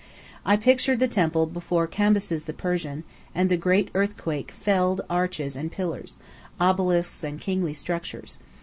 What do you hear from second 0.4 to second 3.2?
I pictured the temple before Cambyses the Persian,